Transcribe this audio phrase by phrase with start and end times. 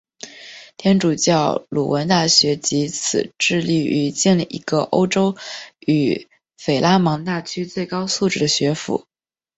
[0.77, 5.35] 天主教鲁汶大学藉此致力于建立一个欧洲
[5.79, 6.27] 与
[6.57, 9.05] 弗拉芒大区最高素质的学府。